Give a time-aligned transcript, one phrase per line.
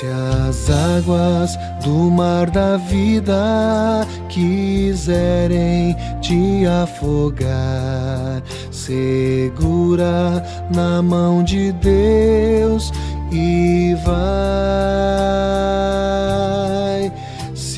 [0.00, 10.42] Se as águas do mar da vida quiserem te afogar, segura
[10.74, 12.90] na mão de Deus
[13.30, 14.10] e vai.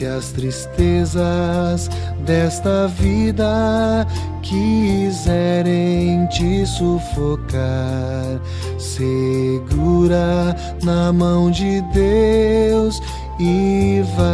[0.03, 1.89] Se as tristezas
[2.27, 4.05] desta vida
[4.43, 8.41] quiserem te sufocar,
[8.80, 12.98] segura na mão de Deus
[13.38, 14.33] e vai.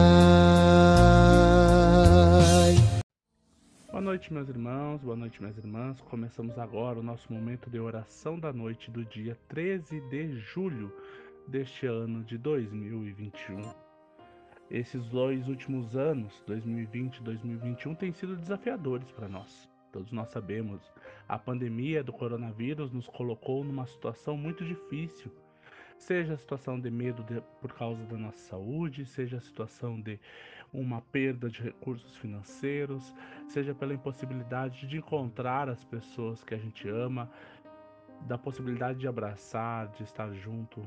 [3.90, 6.00] Boa noite, meus irmãos, boa noite, minhas irmãs.
[6.00, 10.90] Começamos agora o nosso momento de oração da noite do dia 13 de julho
[11.46, 13.87] deste ano de 2021.
[14.70, 19.66] Esses dois últimos anos, 2020 e 2021, têm sido desafiadores para nós.
[19.90, 20.92] Todos nós sabemos,
[21.26, 25.32] a pandemia do coronavírus nos colocou numa situação muito difícil.
[25.96, 30.20] Seja a situação de medo de, por causa da nossa saúde, seja a situação de
[30.70, 33.14] uma perda de recursos financeiros,
[33.48, 37.30] seja pela impossibilidade de encontrar as pessoas que a gente ama,
[38.26, 40.86] da possibilidade de abraçar, de estar junto.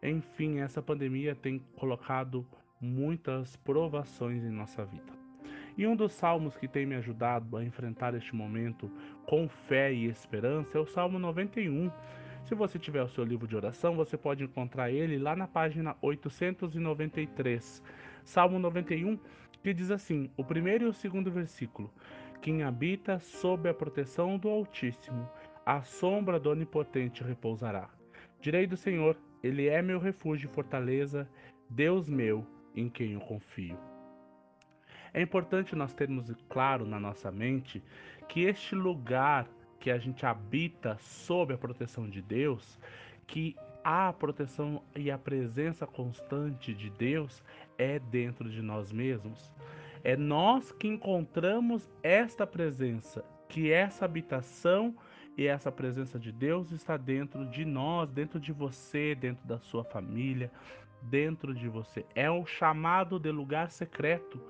[0.00, 2.46] Enfim, essa pandemia tem colocado
[2.80, 5.18] muitas provações em nossa vida.
[5.76, 8.90] E um dos salmos que tem me ajudado a enfrentar este momento
[9.24, 11.90] com fé e esperança é o Salmo 91.
[12.44, 15.96] Se você tiver o seu livro de oração, você pode encontrar ele lá na página
[16.02, 17.82] 893.
[18.24, 19.18] Salmo 91,
[19.62, 21.92] que diz assim: o primeiro e o segundo versículo:
[22.42, 25.30] Quem habita sob a proteção do Altíssimo,
[25.64, 27.88] a sombra do Onipotente repousará.
[28.40, 31.28] Direi do Senhor, Ele é meu refúgio e fortaleza,
[31.70, 33.78] Deus meu em quem eu confio.
[35.12, 37.82] É importante nós termos claro na nossa mente
[38.28, 39.48] que este lugar
[39.80, 42.78] que a gente habita sob a proteção de Deus,
[43.26, 47.42] que a proteção e a presença constante de Deus
[47.78, 49.52] é dentro de nós mesmos.
[50.04, 54.94] É nós que encontramos esta presença, que essa habitação
[55.38, 59.84] e essa presença de Deus está dentro de nós, dentro de você, dentro da sua
[59.84, 60.50] família,
[61.00, 62.04] dentro de você.
[62.12, 64.42] É o chamado de lugar secreto,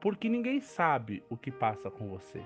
[0.00, 2.42] porque ninguém sabe o que passa com você.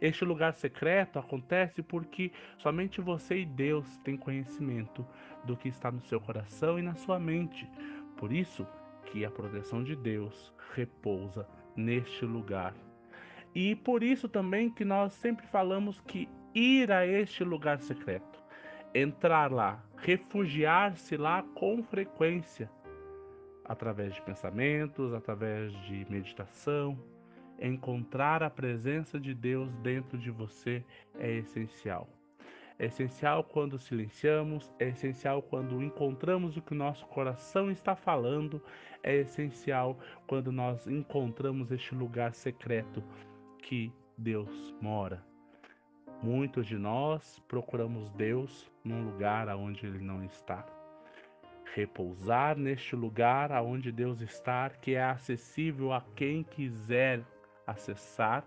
[0.00, 5.06] Este lugar secreto acontece porque somente você e Deus têm conhecimento
[5.44, 7.70] do que está no seu coração e na sua mente.
[8.16, 8.66] Por isso
[9.06, 12.74] que a proteção de Deus repousa neste lugar.
[13.54, 18.42] E por isso também que nós sempre falamos que ir a este lugar secreto,
[18.94, 22.70] entrar lá, refugiar-se lá com frequência,
[23.64, 26.98] através de pensamentos, através de meditação.
[27.60, 30.84] Encontrar a presença de Deus dentro de você
[31.18, 32.08] é essencial.
[32.78, 38.62] É essencial quando silenciamos, é essencial quando encontramos o que nosso coração está falando,
[39.02, 39.98] é essencial
[40.28, 43.02] quando nós encontramos este lugar secreto
[43.58, 45.27] que Deus mora.
[46.22, 50.66] Muitos de nós procuramos Deus num lugar onde Ele não está
[51.74, 57.22] repousar neste lugar aonde Deus está, que é acessível a quem quiser
[57.66, 58.44] acessar,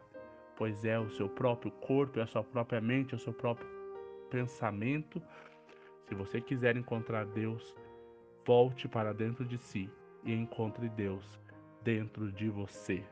[0.57, 3.67] pois é o seu próprio corpo, é a sua própria mente, é o seu próprio
[4.29, 5.21] pensamento.
[6.07, 7.75] Se você quiser encontrar Deus,
[8.45, 9.89] volte para dentro de si
[10.23, 11.39] e encontre Deus
[11.83, 13.03] dentro de você.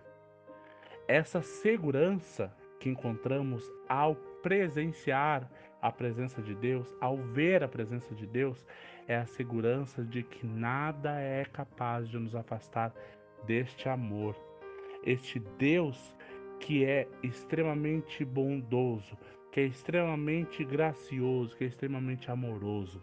[1.08, 5.50] Essa segurança que encontramos ao presenciar
[5.82, 8.66] a presença de Deus, ao ver a presença de Deus,
[9.08, 12.94] é a segurança de que nada é capaz de nos afastar
[13.46, 14.36] deste amor.
[15.04, 16.16] Este Deus
[16.60, 19.18] que é extremamente bondoso,
[19.52, 23.02] que é extremamente gracioso, que é extremamente amoroso,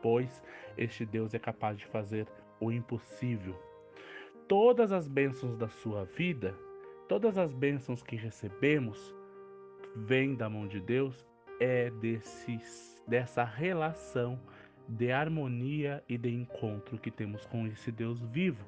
[0.00, 0.42] pois
[0.76, 2.26] este Deus é capaz de fazer
[2.60, 3.54] o impossível.
[4.46, 6.54] Todas as bênçãos da sua vida,
[7.08, 9.14] todas as bênçãos que recebemos,
[9.96, 11.26] vêm da mão de Deus,
[11.60, 12.58] é desse,
[13.06, 14.38] dessa relação
[14.88, 18.64] de harmonia e de encontro que temos com esse Deus vivo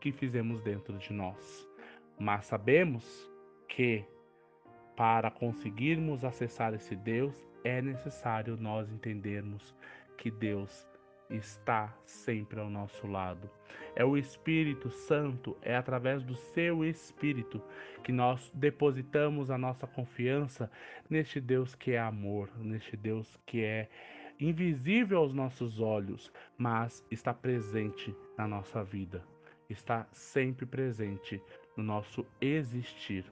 [0.00, 1.68] que fizemos dentro de nós.
[2.18, 3.30] Mas sabemos
[3.68, 4.04] que
[4.96, 7.34] para conseguirmos acessar esse Deus
[7.64, 9.74] é necessário nós entendermos
[10.18, 10.88] que Deus
[11.32, 13.50] está sempre ao nosso lado.
[13.94, 17.62] É o Espírito Santo, é através do seu Espírito
[18.02, 20.70] que nós depositamos a nossa confiança
[21.08, 23.88] neste Deus que é amor, neste Deus que é
[24.40, 29.22] invisível aos nossos olhos, mas está presente na nossa vida,
[29.68, 31.40] está sempre presente
[31.76, 33.24] no nosso existir.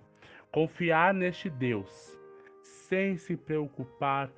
[0.52, 2.19] Confiar neste Deus,
[2.62, 4.35] sem se preocupar com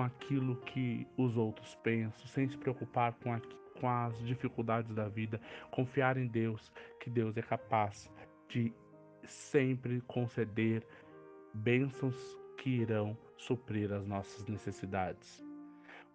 [0.00, 3.38] aquilo que os outros pensam, sem se preocupar com,
[3.78, 5.40] com as dificuldades da vida,
[5.70, 8.10] confiar em Deus, que Deus é capaz
[8.48, 8.72] de
[9.24, 10.86] sempre conceder
[11.52, 12.16] bênçãos
[12.58, 15.44] que irão suprir as nossas necessidades.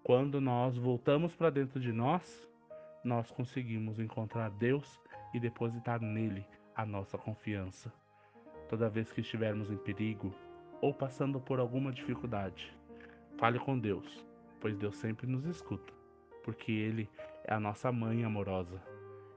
[0.03, 2.47] Quando nós voltamos para dentro de nós,
[3.03, 4.99] nós conseguimos encontrar Deus
[5.33, 6.45] e depositar nele
[6.75, 7.93] a nossa confiança.
[8.67, 10.33] Toda vez que estivermos em perigo
[10.81, 12.73] ou passando por alguma dificuldade,
[13.39, 14.25] fale com Deus,
[14.59, 15.93] pois Deus sempre nos escuta,
[16.43, 17.09] porque Ele
[17.45, 18.83] é a nossa mãe amorosa,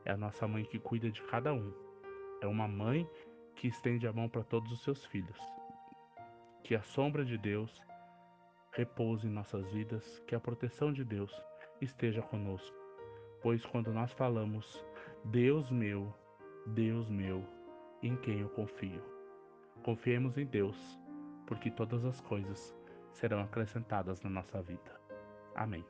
[0.05, 1.73] é a nossa mãe que cuida de cada um,
[2.41, 3.09] é uma mãe
[3.55, 5.39] que estende a mão para todos os seus filhos.
[6.65, 7.81] Que a sombra de Deus
[8.73, 11.33] repouse em nossas vidas, que a proteção de Deus
[11.81, 12.77] esteja conosco.
[13.41, 14.85] Pois quando nós falamos,
[15.27, 16.13] Deus meu,
[16.67, 17.45] Deus meu,
[18.03, 19.03] em quem eu confio.
[19.85, 20.77] Confiemos em Deus,
[21.47, 22.77] porque todas as coisas
[23.13, 25.01] serão acrescentadas na nossa vida.
[25.55, 25.85] Amém.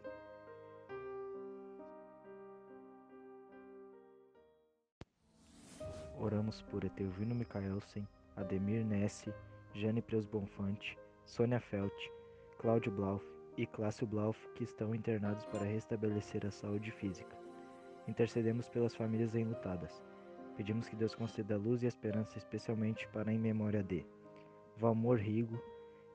[6.19, 9.35] Oramos por Etelvino Micaelsen, Ademir Nesse,
[9.75, 11.93] Jane Preus Bonfante, Sônia Felt,
[12.59, 13.25] Cláudio Blauf
[13.57, 17.37] e Clássio Blauf, que estão internados para restabelecer a saúde física.
[18.07, 20.03] Intercedemos pelas famílias enlutadas.
[20.57, 24.07] Pedimos que Deus conceda luz e esperança, especialmente para em memória de
[24.77, 25.61] Valmor Rigo,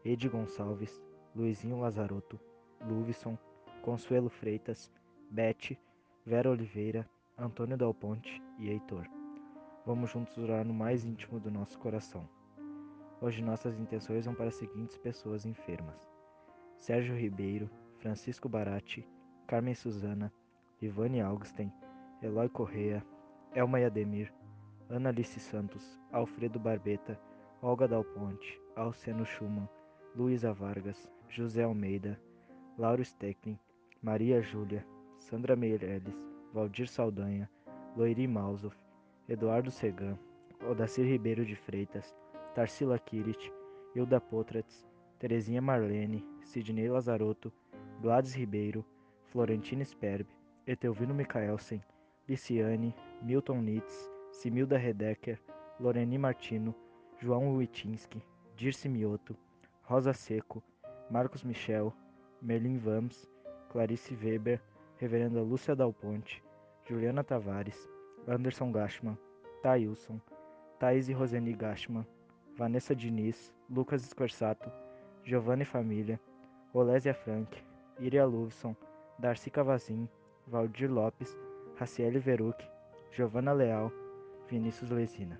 [0.05, 1.01] Ed Gonçalves,
[1.35, 2.39] Luizinho Lazarotto,
[2.81, 3.37] Luvison,
[3.81, 4.91] Consuelo Freitas,
[5.29, 5.79] Bete,
[6.25, 7.07] Vera Oliveira,
[7.37, 9.07] Antônio Dal Ponte e Heitor.
[9.85, 12.27] Vamos juntos orar no mais íntimo do nosso coração.
[13.21, 16.07] Hoje nossas intenções vão para as seguintes pessoas enfermas.
[16.75, 19.07] Sérgio Ribeiro, Francisco Barati,
[19.47, 20.31] Carmen Suzana,
[20.81, 21.71] Ivane Augustin,
[22.21, 23.03] Eloy Correa,
[23.55, 24.31] Elma Yademir,
[24.89, 27.19] Ana Alice Santos, Alfredo Barbeta,
[27.61, 29.67] Olga Dal Ponte, Alceno Schumann,
[30.17, 32.19] Luísa Vargas, José Almeida,
[32.75, 33.55] Lauro Stecklin,
[34.01, 34.83] Maria Júlia,
[35.19, 36.11] Sandra Meirelles,
[36.51, 37.47] Valdir Saldanha,
[37.95, 38.75] Loiri Mausoff,
[39.29, 40.17] Eduardo Segan,
[40.67, 42.15] Odacir Ribeiro de Freitas,
[42.55, 43.53] Tarsila Kirit,
[43.93, 44.83] Hilda Potratz,
[45.19, 47.53] Terezinha Marlene, Sidney Lazarotto,
[48.01, 48.83] Gladys Ribeiro,
[49.31, 50.25] Florentina Sperb,
[50.65, 51.79] Etelvino Micaelsen,
[52.27, 52.91] Liciane,
[53.21, 55.39] Milton Nitz, Similda Redecker,
[55.79, 56.73] Loreni Martino,
[57.21, 58.19] João Witinski,
[58.55, 59.37] Dirce Mioto,
[59.89, 60.61] Rosa Seco,
[61.09, 61.93] Marcos Michel,
[62.41, 63.25] Merlin Vams,
[63.69, 64.61] Clarice Weber,
[64.99, 66.43] Reverenda Lúcia Dal Ponte,
[66.83, 67.89] Juliana Tavares,
[68.27, 69.17] Anderson Gashman,
[69.63, 70.19] Thailson,
[70.77, 72.05] Thaís e Roseni Gashman,
[72.57, 74.69] Vanessa Diniz, Lucas Scorsato,
[75.23, 76.19] Giovanni Família,
[76.73, 77.63] Olésia Frank,
[77.97, 78.75] Iria Luvson,
[79.17, 80.09] Darcy Cavazin,
[80.45, 81.37] Valdir Lopes,
[81.77, 82.61] Raciele Veruc,
[83.13, 83.89] Giovanna Leal,
[84.49, 85.39] Vinícius Lesina.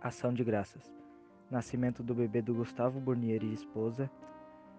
[0.00, 1.01] Ação de graças.
[1.52, 4.10] Nascimento do bebê do Gustavo Burnier e esposa.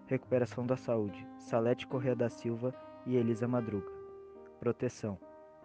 [0.08, 1.24] Recuperação da saúde.
[1.38, 2.74] Salete Correa da Silva
[3.06, 3.92] e Elisa Madruga.
[4.58, 5.16] Proteção.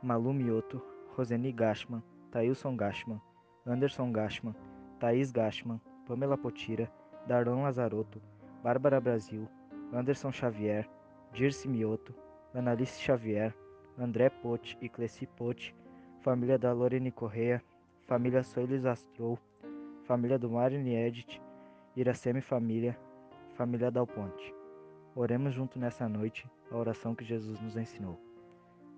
[0.04, 0.80] Malu Mioto,
[1.16, 3.20] Roseni Gashman, Thailson Gashman,
[3.66, 4.56] Anderson Gashman,
[5.00, 6.88] Thaís Gashman, Pamela Potira,
[7.26, 8.22] Darlan Lazarotto,
[8.64, 9.50] Bárbara Brasil,
[9.92, 10.88] Anderson Xavier,
[11.34, 12.14] Dirce Mioto,
[12.54, 13.52] Analice Xavier,
[13.98, 15.76] André Pote e Cleci Pote,
[16.22, 17.64] família da Lorene Correia,
[18.06, 19.40] família Soilis Astrou,
[20.10, 21.40] família do Marini Edit,
[21.96, 22.98] Iraceme Família,
[23.54, 24.56] família Dal Ponte.
[25.16, 28.20] Oremos junto nessa noite a oração que Jesus nos ensinou.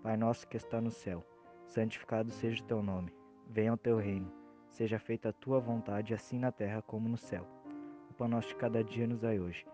[0.02, 1.22] Pai nosso que está no céu,
[1.66, 3.14] santificado seja o teu nome.
[3.46, 4.32] Venha o teu reino.
[4.70, 7.46] Seja feita a tua vontade, assim na terra como no céu.
[8.10, 9.68] O pão nosso de cada dia nos dai hoje.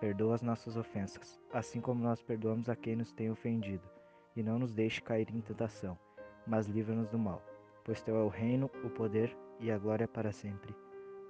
[0.00, 3.86] Perdoa as nossas ofensas, assim como nós perdoamos a quem nos tem ofendido.
[4.34, 5.98] E não nos deixe cair em tentação,
[6.46, 7.42] mas livra-nos do mal.
[7.84, 10.74] Pois teu é o reino, o poder e a glória para sempre.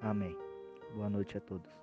[0.03, 0.37] Amém.
[0.95, 1.79] Boa noite a todos.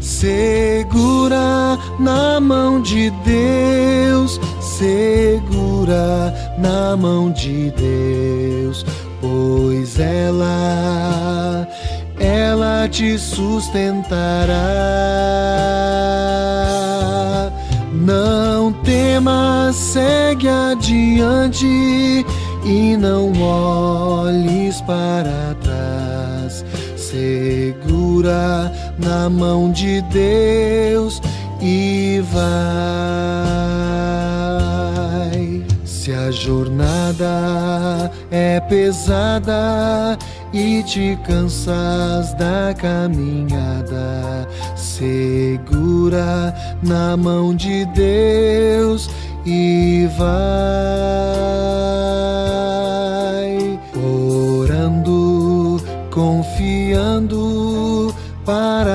[0.00, 8.84] Segura na mão de Deus, segura na mão de Deus,
[9.20, 11.68] pois ela,
[12.18, 14.56] ela te sustentará.
[17.92, 22.24] Não temas, segue adiante
[22.68, 26.64] e não olhes para trás.
[26.96, 31.22] Segura na mão de Deus
[31.60, 32.38] e vai.
[35.84, 40.18] Se a jornada é pesada
[40.52, 44.46] e te cansas da caminhada,
[44.76, 49.08] segura na mão de Deus
[49.46, 51.07] e vai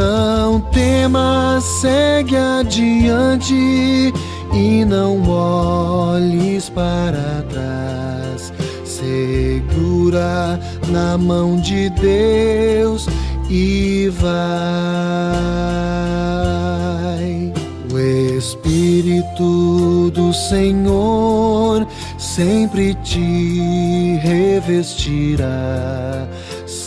[0.00, 4.14] Não temas, segue adiante
[4.50, 8.50] e não olhes para trás.
[8.82, 13.06] Segura na mão de Deus
[13.50, 14.30] e vai.
[17.92, 17.98] O
[18.38, 25.50] Espírito do Senhor sempre te revestirá.